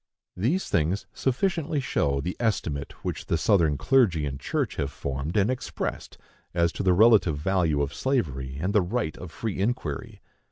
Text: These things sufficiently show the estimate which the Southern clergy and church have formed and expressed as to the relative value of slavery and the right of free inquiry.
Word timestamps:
These 0.35 0.67
things 0.67 1.05
sufficiently 1.13 1.79
show 1.79 2.21
the 2.21 2.35
estimate 2.39 2.93
which 3.05 3.27
the 3.27 3.37
Southern 3.37 3.77
clergy 3.77 4.25
and 4.25 4.39
church 4.39 4.77
have 4.77 4.91
formed 4.91 5.37
and 5.37 5.51
expressed 5.51 6.17
as 6.55 6.71
to 6.71 6.81
the 6.81 6.93
relative 6.93 7.37
value 7.37 7.83
of 7.83 7.93
slavery 7.93 8.57
and 8.59 8.73
the 8.73 8.81
right 8.81 9.15
of 9.19 9.29
free 9.31 9.59
inquiry. 9.59 10.19